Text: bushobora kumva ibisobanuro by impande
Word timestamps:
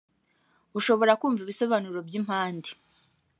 bushobora 0.73 1.17
kumva 1.21 1.39
ibisobanuro 1.43 1.99
by 2.07 2.13
impande 2.19 2.69